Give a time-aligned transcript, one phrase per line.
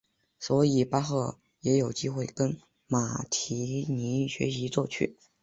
[0.39, 3.53] 所以巴赫也有机会跟马蒂
[3.87, 5.19] 尼学习作曲。